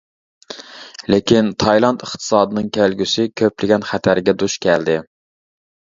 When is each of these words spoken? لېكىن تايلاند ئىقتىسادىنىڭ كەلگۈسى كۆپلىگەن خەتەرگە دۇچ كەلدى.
لېكىن 1.13 1.51
تايلاند 1.65 2.05
ئىقتىسادىنىڭ 2.07 2.71
كەلگۈسى 2.79 3.27
كۆپلىگەن 3.43 3.89
خەتەرگە 3.91 4.39
دۇچ 4.45 4.57
كەلدى. 4.67 4.97